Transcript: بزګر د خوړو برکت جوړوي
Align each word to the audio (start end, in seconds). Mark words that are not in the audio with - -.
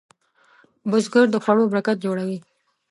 بزګر 0.89 1.27
د 1.31 1.35
خوړو 1.43 1.71
برکت 1.73 1.97
جوړوي 2.05 2.37